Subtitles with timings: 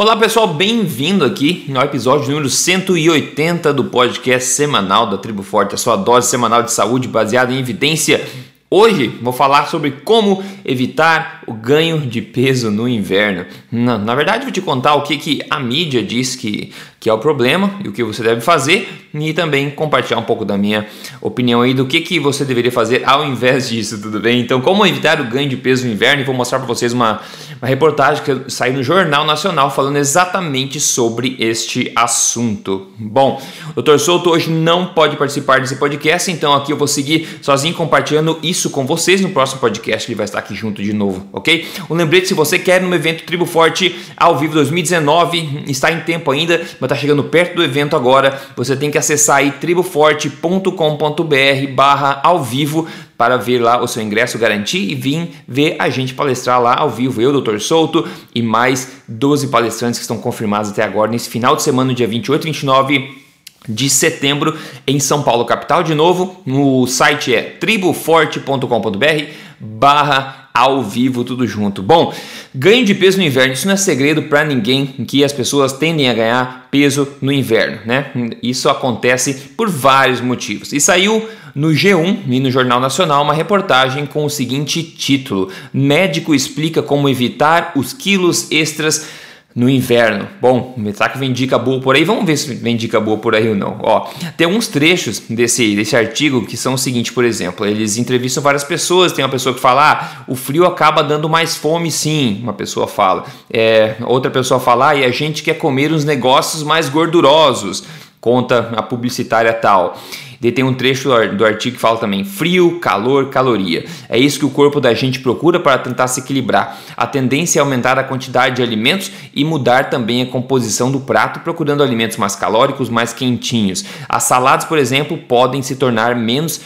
[0.00, 5.76] Olá pessoal, bem-vindo aqui no episódio número 180 do podcast semanal da Tribo Forte, a
[5.76, 8.26] sua dose semanal de saúde baseada em evidência.
[8.70, 13.46] Hoje vou falar sobre como evitar o ganho de peso no inverno.
[13.70, 17.12] Na, na verdade, vou te contar o que, que a mídia diz que, que é
[17.12, 20.86] o problema e o que você deve fazer e também compartilhar um pouco da minha
[21.20, 24.40] opinião aí do que, que você deveria fazer ao invés disso, tudo bem?
[24.40, 27.20] Então, como evitar o ganho de peso no inverno e vou mostrar para vocês uma,
[27.60, 32.88] uma reportagem que saiu no Jornal Nacional falando exatamente sobre este assunto.
[32.98, 33.42] Bom,
[33.74, 33.98] o Dr.
[33.98, 38.70] Souto hoje não pode participar desse podcast, então aqui eu vou seguir sozinho compartilhando isso
[38.70, 41.66] com vocês no próximo podcast, ele vai estar aqui junto de novo, ok?
[41.88, 46.30] Um lembrete, se você quer no evento Tribo Forte ao vivo 2019, está em tempo
[46.30, 52.20] ainda, mas está chegando perto do evento agora, você tem que acessar aí triboforte.com.br barra
[52.22, 52.86] ao vivo
[53.16, 56.90] para ver lá o seu ingresso, garantir e vir ver a gente palestrar lá ao
[56.90, 57.20] vivo.
[57.20, 57.58] Eu, Dr.
[57.58, 62.06] Souto e mais 12 palestrantes que estão confirmados até agora nesse final de semana, dia
[62.06, 63.20] 28 e 29
[63.68, 65.82] de setembro em São Paulo, capital.
[65.82, 71.82] De novo, o site é triboforte.com.br barra ao vivo, tudo junto.
[71.82, 72.14] Bom,
[72.54, 76.08] ganho de peso no inverno, isso não é segredo para ninguém que as pessoas tendem
[76.08, 78.10] a ganhar peso no inverno, né?
[78.42, 80.72] Isso acontece por vários motivos.
[80.72, 86.34] E saiu no G1 e no Jornal Nacional uma reportagem com o seguinte título: Médico
[86.34, 89.06] explica como evitar os quilos extras
[89.54, 90.28] no inverno.
[90.40, 92.04] Bom, será que vem dica boa por aí?
[92.04, 93.78] Vamos ver se vem dica boa por aí ou não.
[93.82, 98.42] Ó, tem alguns trechos desse, desse artigo que são o seguinte, por exemplo, eles entrevistam
[98.42, 102.40] várias pessoas, tem uma pessoa que fala, ah, o frio acaba dando mais fome sim,
[102.42, 103.24] uma pessoa fala.
[103.52, 107.82] É, outra pessoa fala, ah, e a gente quer comer uns negócios mais gordurosos,
[108.20, 109.98] conta a publicitária tal.
[110.40, 113.84] Daí tem um trecho do artigo que fala também frio, calor, caloria.
[114.08, 116.78] É isso que o corpo da gente procura para tentar se equilibrar.
[116.96, 121.40] A tendência é aumentar a quantidade de alimentos e mudar também a composição do prato,
[121.40, 123.84] procurando alimentos mais calóricos, mais quentinhos.
[124.08, 126.60] As saladas, por exemplo, podem se tornar menos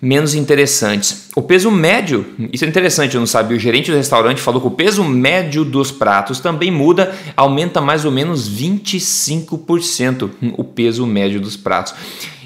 [0.00, 1.28] menos interessantes.
[1.36, 4.66] O peso médio, isso é interessante, eu não sabia, o gerente do restaurante falou que
[4.66, 11.40] o peso médio dos pratos também muda, aumenta mais ou menos 25% o peso médio
[11.40, 11.94] dos pratos.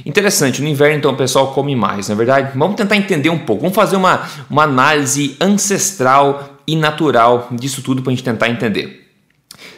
[0.04, 2.58] Interessante, no inverno então o pessoal come mais, na é verdade?
[2.58, 8.02] Vamos tentar entender um pouco, vamos fazer uma, uma análise ancestral e natural disso tudo
[8.02, 9.02] para a gente tentar entender.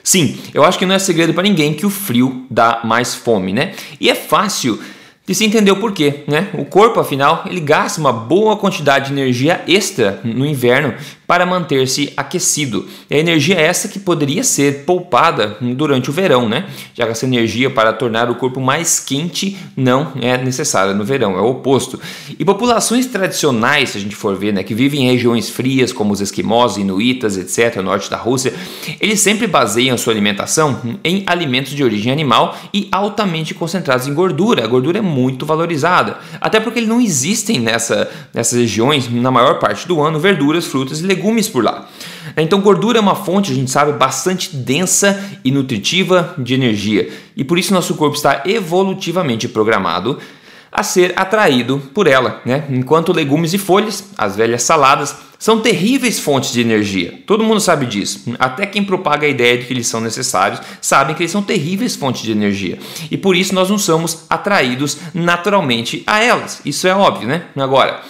[0.02, 3.52] Sim, eu acho que não é segredo para ninguém que o frio dá mais fome,
[3.52, 3.72] né?
[4.00, 4.80] E é fácil
[5.26, 6.48] de se entender o porquê, né?
[6.54, 10.94] O corpo, afinal, ele gasta uma boa quantidade de energia extra no inverno
[11.26, 12.86] para manter-se aquecido.
[13.10, 16.66] E a energia é essa que poderia ser poupada durante o verão, né?
[16.94, 21.36] Já que essa energia para tornar o corpo mais quente não é necessária no verão,
[21.36, 22.00] é o oposto.
[22.38, 26.12] E populações tradicionais, se a gente for ver, né, que vivem em regiões frias, como
[26.12, 28.54] os esquimós, inuitas, etc., norte da Rússia,
[29.00, 34.62] eles sempre baseiam sua alimentação em alimentos de origem animal e altamente concentrados em gordura.
[34.62, 39.88] A gordura é muito valorizada, até porque não existem nessa, nessas regiões, na maior parte
[39.88, 41.88] do ano, verduras, frutas e legumes por lá.
[42.36, 47.42] Então, gordura é uma fonte, a gente sabe, bastante densa e nutritiva de energia, e
[47.42, 50.18] por isso nosso corpo está evolutivamente programado
[50.76, 52.64] a ser atraído por ela, né?
[52.68, 57.22] Enquanto legumes e folhas, as velhas saladas, são terríveis fontes de energia.
[57.26, 58.34] Todo mundo sabe disso.
[58.38, 61.96] Até quem propaga a ideia de que eles são necessários sabem que eles são terríveis
[61.96, 62.78] fontes de energia.
[63.10, 66.60] E por isso nós não somos atraídos naturalmente a elas.
[66.64, 67.44] Isso é óbvio, né?
[67.56, 68.02] Agora,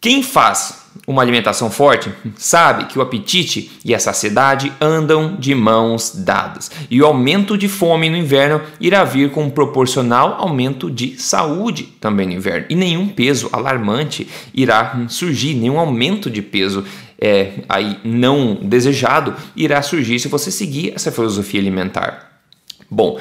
[0.00, 6.14] quem faz uma alimentação forte sabe que o apetite e a saciedade andam de mãos
[6.14, 6.70] dadas.
[6.90, 11.84] E o aumento de fome no inverno irá vir com um proporcional aumento de saúde
[11.98, 12.66] também no inverno.
[12.68, 16.84] E nenhum peso alarmante irá surgir, nenhum aumento de peso
[17.18, 22.32] é, aí não desejado irá surgir se você seguir essa filosofia alimentar.
[22.90, 23.18] Bom,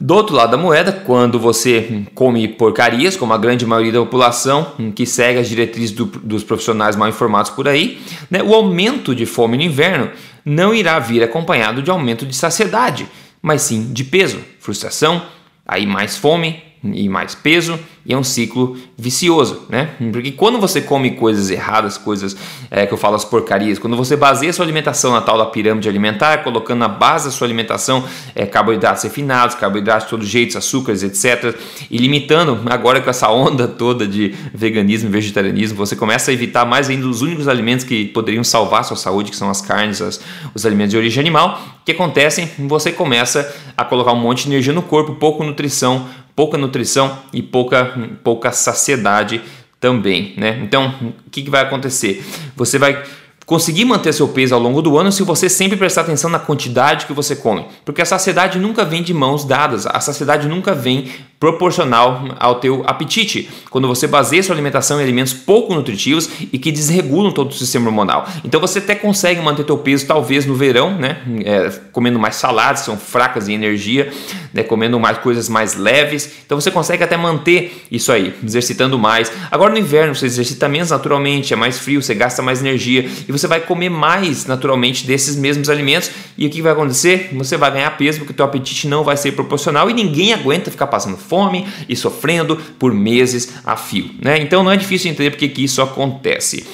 [0.00, 4.72] do outro lado da moeda, quando você come porcarias, como a grande maioria da população,
[4.94, 8.00] que segue as diretrizes do, dos profissionais mal informados por aí,
[8.30, 10.10] né, o aumento de fome no inverno
[10.44, 13.06] não irá vir acompanhado de aumento de saciedade,
[13.40, 15.22] mas sim de peso, frustração,
[15.66, 19.90] aí mais fome, e mais peso, e é um ciclo vicioso, né?
[20.12, 22.36] Porque quando você come coisas erradas, coisas
[22.70, 25.88] é, que eu falo as porcarias, quando você baseia sua alimentação na tal da pirâmide
[25.88, 28.04] alimentar, colocando na base da sua alimentação
[28.34, 31.56] é, carboidratos refinados, carboidratos de todos jeitos, açúcares, etc.,
[31.90, 36.66] e limitando, agora com essa onda toda de veganismo e vegetarianismo, você começa a evitar
[36.66, 40.20] mais ainda os únicos alimentos que poderiam salvar sua saúde, que são as carnes, as,
[40.54, 42.50] os alimentos de origem animal, que acontecem?
[42.60, 47.42] Você começa a colocar um monte de energia no corpo, pouco nutrição, pouca nutrição e
[47.42, 49.40] pouca, pouca saciedade
[49.78, 50.60] também, né?
[50.62, 50.94] Então,
[51.26, 52.24] o que, que vai acontecer?
[52.56, 53.04] Você vai
[53.46, 57.06] conseguir manter seu peso ao longo do ano se você sempre prestar atenção na quantidade
[57.06, 57.66] que você come.
[57.84, 61.10] Porque a saciedade nunca vem de mãos dadas, a saciedade nunca vem
[61.44, 63.50] proporcional ao teu apetite.
[63.68, 67.86] Quando você baseia sua alimentação em alimentos pouco nutritivos e que desregulam todo o sistema
[67.88, 68.26] hormonal.
[68.42, 71.18] Então você até consegue manter teu peso talvez no verão, né?
[71.44, 74.10] É, comendo mais saladas, são fracas em energia,
[74.54, 74.62] né?
[74.62, 76.30] comendo mais coisas mais leves.
[76.46, 79.30] Então você consegue até manter isso aí, exercitando mais.
[79.50, 83.32] Agora no inverno você exercita menos naturalmente, é mais frio, você gasta mais energia e
[83.38, 86.10] você vai comer mais naturalmente desses mesmos alimentos.
[86.38, 87.30] E o que vai acontecer?
[87.34, 90.70] Você vai ganhar peso porque o teu apetite não vai ser proporcional e ninguém aguenta
[90.70, 94.10] ficar passando fome e sofrendo por meses a fio.
[94.22, 94.38] Né?
[94.38, 96.64] Então não é difícil entender porque que isso acontece.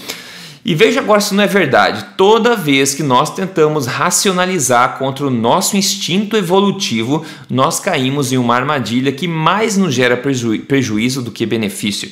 [0.62, 2.04] E veja agora se não é verdade.
[2.16, 8.54] Toda vez que nós tentamos racionalizar contra o nosso instinto evolutivo, nós caímos em uma
[8.54, 12.10] armadilha que mais nos gera preju prejuízo do que benefício.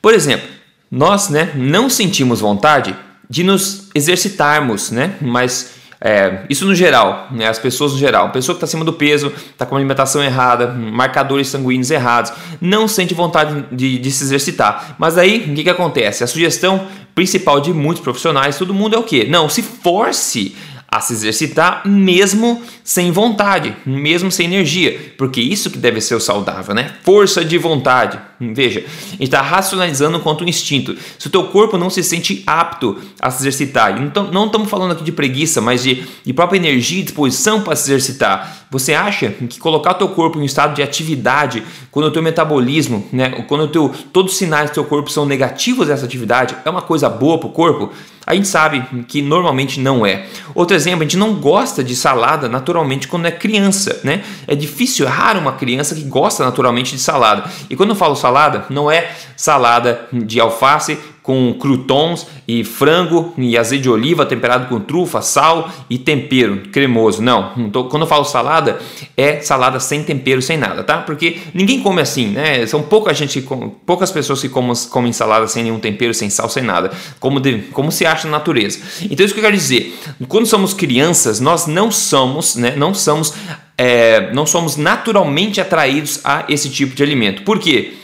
[0.00, 0.48] Por exemplo,
[0.90, 2.94] nós né, não sentimos vontade
[3.32, 5.14] de nos exercitarmos, né?
[5.18, 7.48] Mas é, isso no geral, né?
[7.48, 8.26] as pessoas no geral.
[8.26, 12.30] Uma pessoa que está acima do peso, está com uma alimentação errada, marcadores sanguíneos errados,
[12.60, 14.96] não sente vontade de, de se exercitar.
[14.98, 16.22] Mas aí, o que, que acontece?
[16.22, 19.26] A sugestão principal de muitos profissionais, todo mundo é o quê?
[19.26, 20.54] Não, se force
[20.92, 26.20] a se exercitar mesmo sem vontade, mesmo sem energia, porque isso que deve ser o
[26.20, 26.92] saudável, né?
[27.02, 28.20] Força de vontade.
[28.52, 30.96] Veja, a gente está racionalizando quanto um instinto.
[31.18, 33.94] Se o teu corpo não se sente apto a se exercitar,
[34.32, 37.84] não estamos falando aqui de preguiça, mas de, de própria energia e disposição para se
[37.90, 38.66] exercitar.
[38.70, 42.22] Você acha que colocar o teu corpo em um estado de atividade, quando o teu
[42.22, 46.56] metabolismo, né, quando o teu, todos os sinais do teu corpo são negativos dessa atividade,
[46.64, 47.92] é uma coisa boa para o corpo?
[48.24, 50.26] A gente sabe que normalmente não é.
[50.54, 54.22] Outro exemplo, a gente não gosta de salada naturalmente quando é criança, né?
[54.46, 57.50] É difícil, é raro uma criança que gosta naturalmente de salada.
[57.68, 58.31] E quando eu falo salada,
[58.70, 64.80] não é salada de alface com croutons e frango e azeite de oliva temperado com
[64.80, 67.22] trufa, sal e tempero cremoso.
[67.22, 68.78] Não, quando eu falo salada,
[69.16, 70.98] é salada sem tempero, sem nada, tá?
[70.98, 72.66] Porque ninguém come assim, né?
[72.66, 73.40] São pouca gente,
[73.86, 76.90] poucas pessoas que comem, comem salada sem nenhum tempero, sem sal, sem nada,
[77.20, 78.80] como, de, como se acha na natureza.
[79.08, 79.96] Então isso que eu quero dizer,
[80.28, 82.74] quando somos crianças, nós não somos, né?
[82.76, 83.32] Não somos,
[83.78, 87.42] é, não somos naturalmente atraídos a esse tipo de alimento.
[87.42, 87.94] Por quê?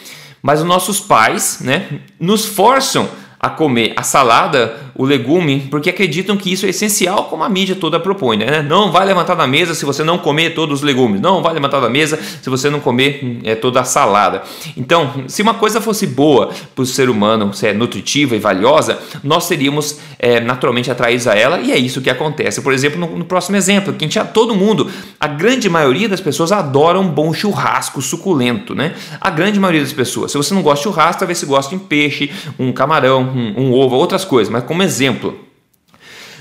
[0.42, 3.08] Mas os nossos pais, né, nos forçam
[3.40, 7.76] a comer a salada o legume porque acreditam que isso é essencial, como a mídia
[7.76, 8.36] toda propõe.
[8.36, 8.62] Né?
[8.62, 11.20] Não vai levantar da mesa se você não comer todos os legumes.
[11.20, 14.42] Não vai levantar da mesa se você não comer é, toda a salada.
[14.76, 18.98] Então, se uma coisa fosse boa para o ser humano, se é nutritiva e valiosa,
[19.22, 22.60] nós seríamos é, naturalmente atraídos a ela e é isso que acontece.
[22.60, 24.90] Por exemplo, no, no próximo exemplo, que tinha todo mundo,
[25.20, 28.74] a grande maioria das pessoas adoram um bom churrasco suculento.
[28.74, 28.94] Né?
[29.20, 30.32] A grande maioria das pessoas.
[30.32, 33.54] Se você não gosta de churrasco, talvez você goste de um peixe, um camarão, um,
[33.60, 34.52] um ovo, outras coisas.
[34.52, 35.46] Mas como exemplo.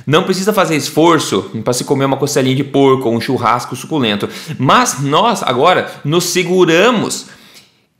[0.05, 4.29] Não precisa fazer esforço para se comer uma costelinha de porco ou um churrasco suculento,
[4.57, 7.25] mas nós agora nos seguramos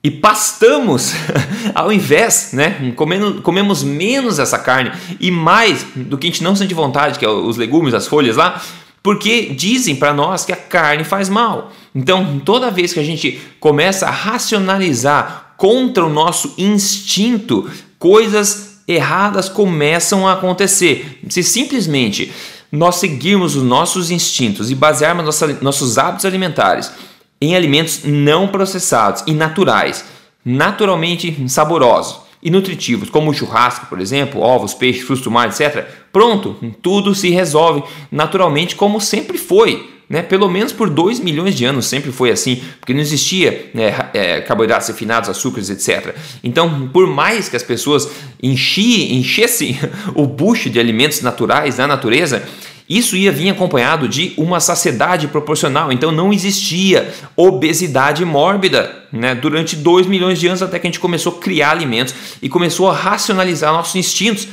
[0.02, 1.12] e pastamos
[1.76, 2.94] ao invés, né?
[2.96, 7.26] Comendo, comemos menos essa carne e mais do que a gente não sente vontade, que
[7.26, 8.62] é os legumes, as folhas lá,
[9.04, 11.74] porque dizem para nós que a carne faz mal.
[11.94, 19.50] Então, toda vez que a gente começa a racionalizar contra o nosso instinto coisas erradas
[19.50, 21.20] começam a acontecer.
[21.30, 22.32] Se simplesmente
[22.72, 26.92] nós seguirmos os nossos instintos e basearmos nossa, nossos hábitos alimentares
[27.42, 30.06] em alimentos não processados e naturais,
[30.44, 36.56] naturalmente saborosos e nutritivos, como churrasco, por exemplo, ovos, peixes, frutos do mar, etc., pronto,
[36.82, 39.97] tudo se resolve naturalmente como sempre foi.
[40.10, 40.22] Né?
[40.22, 44.40] Pelo menos por 2 milhões de anos sempre foi assim, porque não existia né, é,
[44.40, 46.16] carboidratos refinados, açúcares, etc.
[46.42, 48.10] Então, por mais que as pessoas
[48.42, 49.78] enchi, enchessem
[50.16, 52.48] o bucho de alimentos naturais da natureza,
[52.90, 59.36] isso ia vir acompanhado de uma saciedade proporcional, então não existia obesidade mórbida né?
[59.36, 62.90] durante 2 milhões de anos até que a gente começou a criar alimentos e começou
[62.90, 64.48] a racionalizar nossos instintos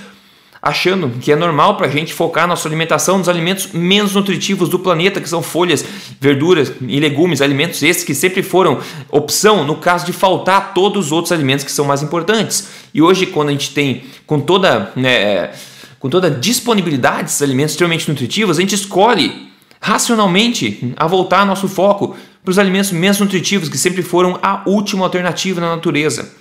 [0.65, 4.79] achando que é normal para a gente focar nossa alimentação nos alimentos menos nutritivos do
[4.79, 5.85] planeta, que são folhas,
[6.19, 8.81] verduras e legumes, alimentos esses que sempre foram
[9.11, 12.69] opção no caso de faltar todos os outros alimentos que são mais importantes.
[12.95, 15.53] E hoje, quando a gente tem com toda, né,
[16.01, 19.51] com toda a disponibilidade desses alimentos extremamente nutritivos, a gente escolhe
[19.83, 25.05] racionalmente a voltar nosso foco para os alimentos menos nutritivos, que sempre foram a última
[25.05, 26.33] alternativa na natureza.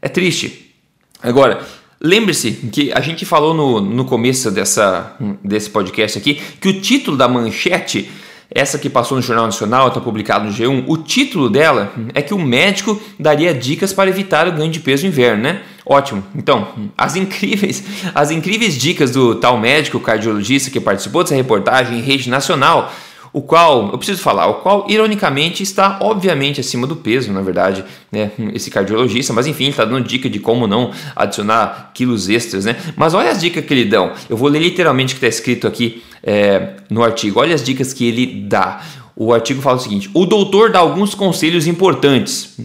[0.00, 0.74] É triste.
[1.22, 1.62] Agora,
[2.02, 7.16] Lembre-se que a gente falou no, no começo dessa, desse podcast aqui que o título
[7.16, 8.10] da manchete
[8.54, 12.34] essa que passou no Jornal Nacional, está publicado no G1, o título dela é que
[12.34, 15.62] o médico daria dicas para evitar o ganho de peso no inverno, né?
[15.86, 16.22] Ótimo.
[16.34, 17.82] Então, as incríveis,
[18.14, 22.92] as incríveis dicas do tal médico cardiologista que participou dessa reportagem em rede nacional
[23.32, 27.82] o qual, eu preciso falar, o qual ironicamente está obviamente acima do peso, na verdade,
[28.10, 32.76] né, esse cardiologista, mas enfim, está dando dica de como não adicionar quilos extras, né?
[32.94, 35.66] Mas olha as dicas que ele dão, eu vou ler literalmente o que está escrito
[35.66, 38.82] aqui é, no artigo, olha as dicas que ele dá.
[39.16, 42.58] O artigo fala o seguinte: o doutor dá alguns conselhos importantes.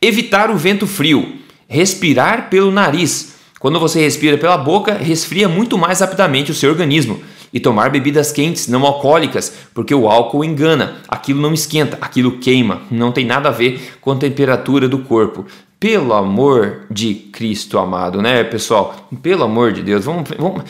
[0.00, 1.36] Evitar o vento frio,
[1.68, 3.34] respirar pelo nariz.
[3.58, 7.20] Quando você respira pela boca, resfria muito mais rapidamente o seu organismo
[7.52, 12.82] e tomar bebidas quentes, não alcoólicas, porque o álcool engana, aquilo não esquenta, aquilo queima,
[12.90, 15.44] não tem nada a ver com a temperatura do corpo.
[15.78, 19.08] Pelo amor de Cristo amado, né, pessoal?
[19.20, 20.30] Pelo amor de Deus, vamos.
[20.38, 20.62] vamos...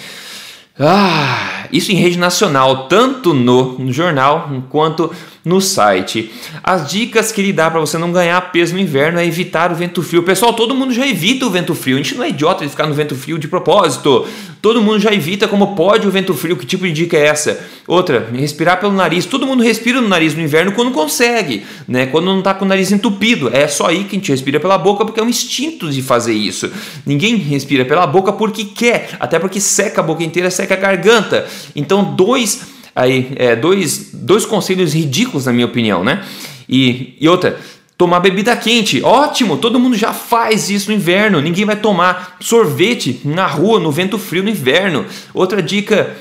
[0.79, 5.12] Ah, isso em rede nacional, tanto no, no jornal quanto
[5.45, 6.31] no site.
[6.63, 9.75] As dicas que ele dá para você não ganhar peso no inverno é evitar o
[9.75, 10.23] vento frio.
[10.23, 11.97] Pessoal, todo mundo já evita o vento frio.
[11.97, 14.27] A gente não é idiota de ficar no vento frio de propósito.
[14.61, 16.57] Todo mundo já evita como pode o vento frio.
[16.57, 17.61] Que tipo de dica é essa?
[17.89, 19.27] Outra, respirar pelo nariz.
[19.27, 22.07] Todo mundo respira no nariz no inverno quando consegue, né?
[22.07, 23.51] Quando não está com o nariz entupido.
[23.53, 26.35] É só aí que a gente respira pela boca porque é um instinto de fazer
[26.35, 26.71] isso.
[27.05, 31.47] Ninguém respira pela boca porque quer, até porque seca a boca inteira, seca a garganta.
[31.75, 36.25] Então, dois aí é, dois, dois conselhos ridículos, na minha opinião, né?
[36.69, 37.59] E, e outra,
[37.97, 39.03] tomar bebida quente.
[39.03, 41.41] Ótimo, todo mundo já faz isso no inverno.
[41.41, 45.07] Ninguém vai tomar sorvete na rua, no vento frio no inverno.
[45.33, 46.17] Outra dica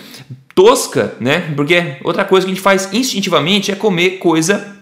[0.53, 1.51] tosca, né?
[1.55, 4.80] Porque outra coisa que a gente faz instintivamente é comer coisa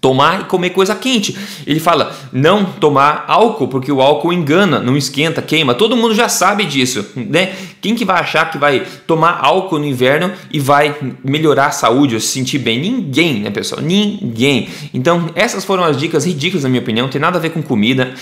[0.00, 1.36] tomar e comer coisa quente.
[1.66, 5.74] Ele fala não tomar álcool porque o álcool engana, não esquenta, queima.
[5.74, 7.52] Todo mundo já sabe disso, né?
[7.80, 12.14] Quem que vai achar que vai tomar álcool no inverno e vai melhorar a saúde
[12.14, 12.78] ou se sentir bem?
[12.78, 13.80] Ninguém, né, pessoal?
[13.80, 14.68] Ninguém.
[14.92, 17.62] Então, essas foram as dicas ridículas na minha opinião, não tem nada a ver com
[17.62, 18.12] comida.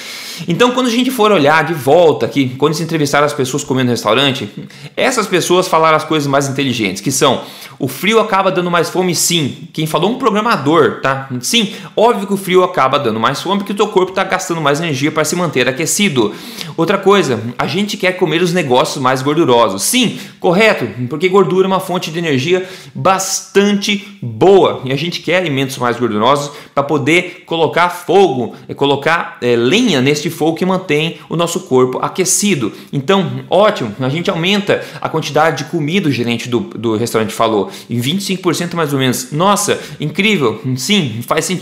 [0.46, 3.86] Então, quando a gente for olhar de volta aqui, quando se entrevistar as pessoas comendo
[3.86, 4.48] no restaurante,
[4.96, 7.42] essas pessoas falaram as coisas mais inteligentes, que são
[7.78, 9.68] o frio acaba dando mais fome, sim.
[9.72, 11.28] Quem falou um programador, tá?
[11.40, 14.60] Sim, óbvio que o frio acaba dando mais fome porque o teu corpo está gastando
[14.60, 16.34] mais energia para se manter aquecido.
[16.76, 19.82] Outra coisa, a gente quer comer os negócios mais gordurosos.
[19.82, 25.38] Sim, correto, porque gordura é uma fonte de energia bastante boa e a gente quer
[25.38, 31.18] alimentos mais gordurosos para poder colocar fogo, e colocar é, lenha neste fogo que mantém
[31.28, 32.72] o nosso corpo aquecido.
[32.92, 37.70] Então, ótimo, a gente aumenta a quantidade de comida, o gerente do, do restaurante falou
[37.88, 39.32] em 25% mais ou menos.
[39.32, 40.60] Nossa, incrível!
[40.76, 41.57] Sim, faz sentido.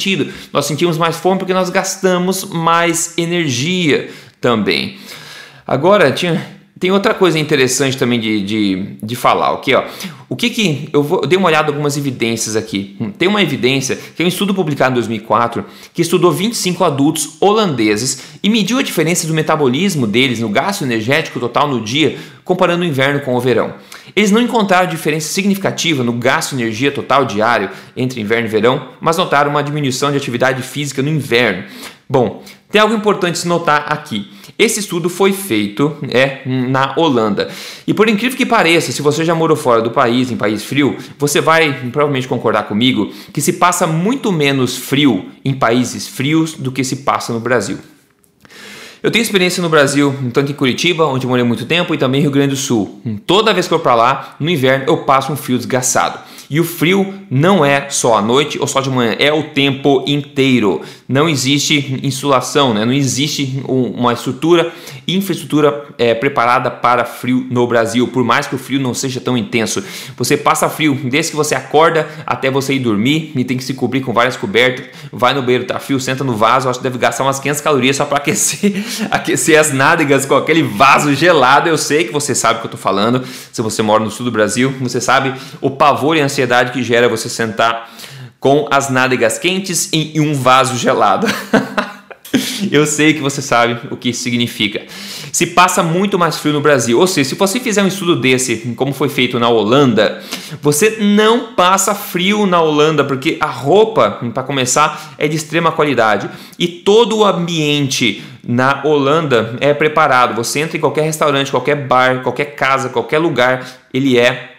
[0.52, 4.10] Nós sentimos mais fome porque nós gastamos mais energia
[4.40, 4.98] também.
[5.66, 6.46] Agora, tinha,
[6.78, 9.74] tem outra coisa interessante também de, de, de falar, ok?
[9.74, 9.84] Ó.
[10.28, 10.88] O que que.
[10.92, 12.96] Eu, vou, eu dei uma olhada em algumas evidências aqui.
[13.00, 17.36] Hum, tem uma evidência que é um estudo publicado em 2004 que estudou 25 adultos
[17.40, 22.82] holandeses e mediu a diferença do metabolismo deles no gasto energético total no dia, comparando
[22.82, 23.74] o inverno com o verão.
[24.16, 28.88] Eles não encontraram diferença significativa no gasto de energia total diário entre inverno e verão,
[28.98, 31.64] mas notaram uma diminuição de atividade física no inverno.
[32.08, 34.30] Bom, tem algo importante se notar aqui.
[34.58, 37.48] Esse estudo foi feito é, na Holanda.
[37.86, 40.96] E por incrível que pareça, se você já morou fora do país, em país frio,
[41.18, 46.72] você vai provavelmente concordar comigo que se passa muito menos frio em países frios do
[46.72, 47.78] que se passa no Brasil.
[49.06, 52.30] Eu tenho experiência no Brasil, tanto em Curitiba, onde morei muito tempo, e também Rio
[52.32, 53.00] Grande do Sul.
[53.24, 56.18] Toda vez que eu vou para lá, no inverno, eu passo um frio desgraçado.
[56.50, 60.02] E o frio não é só à noite ou só de manhã, é o tempo
[60.08, 60.80] inteiro.
[61.08, 62.84] Não existe insulação, né?
[62.84, 64.72] não existe uma estrutura,
[65.06, 69.38] infraestrutura é, preparada para frio no Brasil, por mais que o frio não seja tão
[69.38, 69.84] intenso.
[70.16, 73.72] Você passa frio desde que você acorda até você ir dormir e tem que se
[73.74, 74.86] cobrir com várias cobertas.
[75.12, 77.96] Vai no banheiro, tá frio, senta no vaso, acho que deve gastar umas 500 calorias
[77.96, 78.72] só para aquecer,
[79.08, 81.68] aquecer as nádegas com aquele vaso gelado.
[81.68, 83.24] Eu sei que você sabe o que eu tô falando.
[83.52, 86.82] Se você mora no sul do Brasil, você sabe o pavor e a ansiedade que
[86.82, 87.88] gera você sentar
[88.40, 91.26] com as nádegas quentes em um vaso gelado.
[92.70, 94.82] Eu sei que você sabe o que isso significa.
[95.32, 98.74] Se passa muito mais frio no Brasil, ou seja, se você fizer um estudo desse,
[98.76, 100.22] como foi feito na Holanda,
[100.62, 106.28] você não passa frio na Holanda, porque a roupa, para começar, é de extrema qualidade
[106.58, 110.34] e todo o ambiente na Holanda é preparado.
[110.36, 114.55] Você entra em qualquer restaurante, qualquer bar, qualquer casa, qualquer lugar, ele é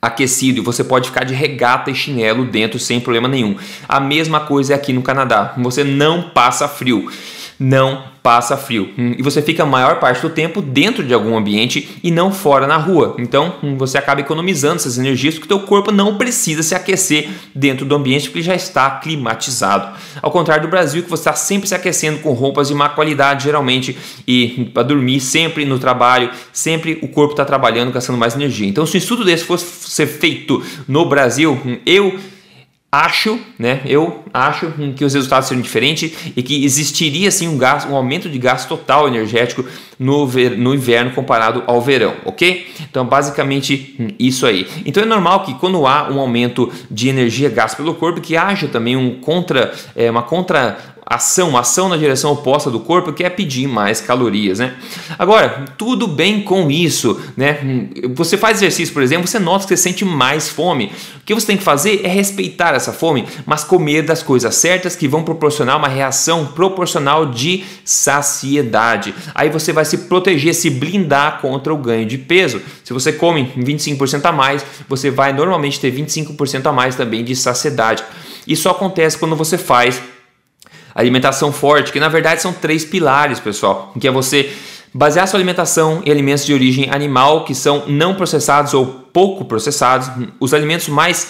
[0.00, 3.56] aquecido e você pode ficar de regata e chinelo dentro sem problema nenhum.
[3.88, 7.10] A mesma coisa é aqui no Canadá, você não passa frio.
[7.58, 8.90] Não passa frio.
[8.98, 12.30] Hum, e você fica a maior parte do tempo dentro de algum ambiente e não
[12.30, 13.16] fora na rua.
[13.18, 17.28] Então hum, você acaba economizando essas energias porque o teu corpo não precisa se aquecer
[17.54, 19.96] dentro do ambiente porque já está climatizado.
[20.20, 23.44] Ao contrário do Brasil, que você está sempre se aquecendo com roupas de má qualidade,
[23.44, 23.96] geralmente,
[24.26, 28.68] e para dormir sempre no trabalho, sempre o corpo está trabalhando, gastando mais energia.
[28.68, 32.18] Então, se um estudo desse fosse ser feito no Brasil, hum, eu
[32.90, 33.82] acho, né?
[33.84, 38.30] Eu acho que os resultados seriam diferentes e que existiria sim um gasto, um aumento
[38.30, 39.64] de gasto total energético
[39.98, 42.66] no, ver, no inverno comparado ao verão, ok?
[42.90, 44.66] Então basicamente isso aí.
[44.86, 48.68] Então é normal que quando há um aumento de energia gasta pelo corpo que haja
[48.68, 53.30] também um contra, é, uma contra ação, ação na direção oposta do corpo, que é
[53.30, 54.74] pedir mais calorias, né?
[55.18, 57.88] Agora, tudo bem com isso, né?
[58.14, 60.92] Você faz exercício, por exemplo, você nota que você sente mais fome.
[61.16, 64.94] O que você tem que fazer é respeitar essa fome, mas comer das coisas certas
[64.94, 69.14] que vão proporcionar uma reação proporcional de saciedade.
[69.34, 72.60] Aí você vai se proteger, se blindar contra o ganho de peso.
[72.84, 77.34] Se você come 25% a mais, você vai normalmente ter 25% a mais também de
[77.34, 78.04] saciedade.
[78.46, 80.02] Isso acontece quando você faz
[81.00, 84.52] alimentação forte, que na verdade são três pilares, pessoal, que é você
[84.92, 90.10] basear sua alimentação em alimentos de origem animal que são não processados ou pouco processados,
[90.40, 91.28] os alimentos mais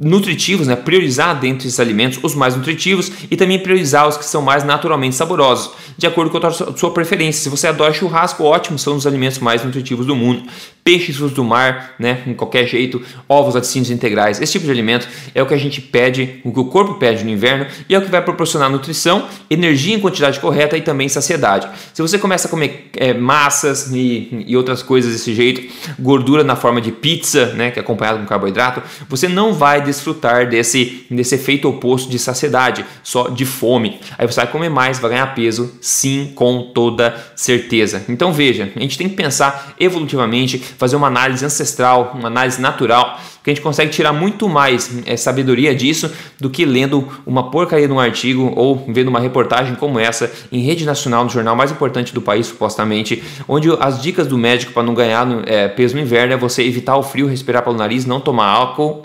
[0.00, 0.74] nutritivos, né?
[0.74, 5.14] priorizar dentro desses alimentos os mais nutritivos e também priorizar os que são mais naturalmente
[5.14, 7.42] saborosos, de acordo com a sua preferência.
[7.42, 10.44] Se você adora churrasco, ótimo, são os alimentos mais nutritivos do mundo
[10.90, 14.40] peixes do mar, né, em qualquer jeito, ovos laticínios integrais.
[14.40, 17.22] Esse tipo de alimento é o que a gente pede, o que o corpo pede
[17.22, 21.08] no inverno e é o que vai proporcionar nutrição, energia em quantidade correta e também
[21.08, 21.68] saciedade.
[21.92, 25.62] Se você começa a comer é, massas e, e, outras coisas desse jeito,
[25.98, 30.48] gordura na forma de pizza, né, que é acompanhado com carboidrato, você não vai desfrutar
[30.48, 34.00] desse, desse efeito oposto de saciedade, só de fome.
[34.16, 38.04] Aí você vai comer mais, vai ganhar peso, sim, com toda certeza.
[38.08, 43.20] Então veja, a gente tem que pensar evolutivamente fazer uma análise ancestral, uma análise natural,
[43.42, 47.86] que a gente consegue tirar muito mais é, sabedoria disso do que lendo uma porcaria
[47.86, 51.70] de um artigo ou vendo uma reportagem como essa em rede nacional no jornal mais
[51.70, 56.02] importante do país, supostamente, onde as dicas do médico para não ganhar é, peso no
[56.02, 59.04] inverno é você evitar o frio, respirar pelo nariz, não tomar álcool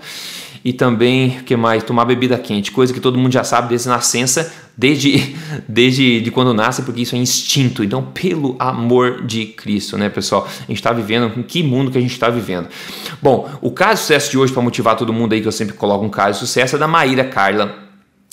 [0.65, 1.83] e também, que mais?
[1.83, 5.35] Tomar bebida quente, coisa que todo mundo já sabe desde nascença, desde,
[5.69, 7.83] desde de quando nasce, porque isso é instinto.
[7.83, 10.47] Então, pelo amor de Cristo, né, pessoal?
[10.47, 12.67] A gente está vivendo, em que mundo que a gente está vivendo?
[13.21, 15.75] Bom, o caso de sucesso de hoje, para motivar todo mundo aí, que eu sempre
[15.75, 17.85] coloco um caso de sucesso, é da Maíra Carla.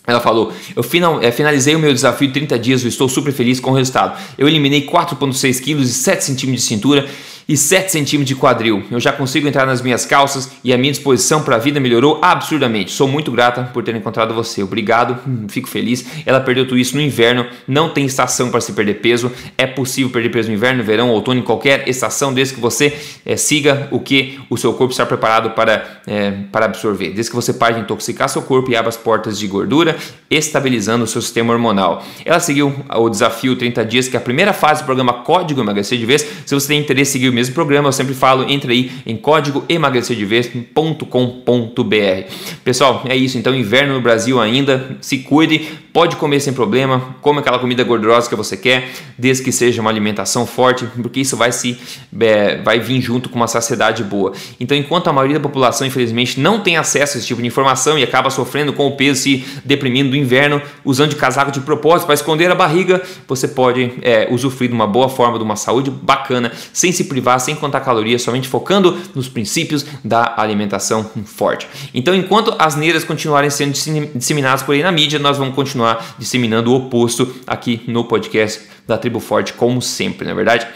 [0.06, 0.82] Ela falou: Eu
[1.20, 4.18] é, finalizei o meu desafio de 30 dias e estou super feliz com o resultado.
[4.38, 7.08] Eu eliminei 4,6 quilos e 7 centímetros de cintura
[7.48, 8.82] e 7 centímetros de quadril.
[8.90, 12.18] Eu já consigo entrar nas minhas calças e a minha disposição para a vida melhorou
[12.22, 12.92] absurdamente.
[12.92, 14.62] Sou muito grata por ter encontrado você.
[14.62, 16.04] Obrigado, hum, fico feliz.
[16.24, 19.30] Ela perdeu tudo isso no inverno, não tem estação para se perder peso.
[19.56, 23.36] É possível perder peso no inverno, verão, outono, em qualquer estação, desde que você é,
[23.36, 27.10] siga o que o seu corpo está preparado para, é, para absorver.
[27.10, 29.96] Desde que você pare de intoxicar seu corpo e abra as portas de gordura,
[30.30, 32.04] estabilizando o seu sistema hormonal.
[32.24, 35.98] Ela seguiu o desafio 30 dias, que é a primeira fase do programa Código Emagrecer
[35.98, 36.26] de Vez.
[36.46, 39.16] Se você tem interesse em seguir o mesmo programa, eu sempre falo, entre aí em
[39.16, 42.32] código emagrecerdevez.com.br.
[42.64, 43.38] Pessoal, é isso.
[43.38, 48.28] Então, inverno no Brasil ainda, se cuide, pode comer sem problema, come aquela comida gordurosa
[48.28, 51.78] que você quer, desde que seja uma alimentação forte, porque isso vai se
[52.20, 54.32] é, vai vir junto com uma saciedade boa.
[54.58, 57.98] Então, enquanto a maioria da população, infelizmente, não tem acesso a esse tipo de informação
[57.98, 62.06] e acaba sofrendo com o peso, se deprimindo do inverno, usando de casaco de propósito
[62.06, 65.90] para esconder a barriga, você pode é, usufruir de uma boa forma, de uma saúde
[65.90, 71.68] bacana, sem se privar privar sem contar calorias, somente focando nos princípios da alimentação forte.
[71.94, 73.72] Então, enquanto as neiras continuarem sendo
[74.14, 78.98] disseminadas por aí na mídia, nós vamos continuar disseminando o oposto aqui no podcast da
[78.98, 80.66] Tribo Forte, como sempre, não é verdade?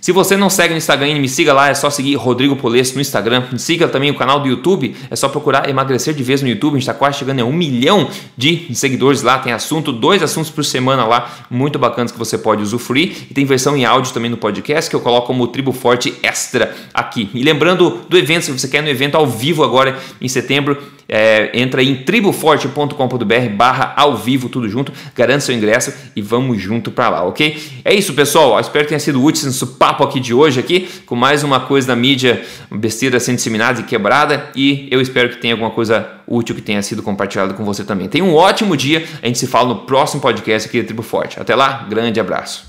[0.00, 3.00] Se você não segue no Instagram, me siga lá, é só seguir Rodrigo Polesso no
[3.00, 3.44] Instagram.
[3.56, 6.74] Siga também o canal do YouTube, é só procurar emagrecer de vez no YouTube.
[6.74, 9.38] A gente está quase chegando a um milhão de seguidores lá.
[9.38, 13.26] Tem assunto, dois assuntos por semana lá, muito bacanas que você pode usufruir.
[13.30, 16.74] E tem versão em áudio também no podcast que eu coloco como Tribo Forte Extra
[16.94, 17.28] aqui.
[17.34, 20.78] E lembrando do evento, se você quer no evento ao vivo agora em setembro,
[21.08, 26.90] é, entra em triboforte.com.br barra ao vivo, tudo junto, garante seu ingresso e vamos junto
[26.90, 27.56] para lá, ok?
[27.84, 28.54] É isso, pessoal.
[28.54, 31.60] Eu espero que tenha sido útil esse papo aqui de hoje, aqui, com mais uma
[31.60, 36.06] coisa da mídia, besteira sendo disseminada e quebrada, e eu espero que tenha alguma coisa
[36.26, 38.08] útil que tenha sido compartilhado com você também.
[38.08, 41.40] Tenha um ótimo dia, a gente se fala no próximo podcast aqui da Tribo Forte.
[41.40, 42.67] Até lá, grande abraço.